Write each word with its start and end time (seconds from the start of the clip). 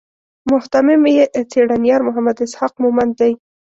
مهتمم 0.51 1.01
یې 1.15 1.23
څېړنیار 1.51 2.01
محمد 2.07 2.37
اسحاق 2.45 2.73
مومند 2.83 3.13
دی. 3.19 3.33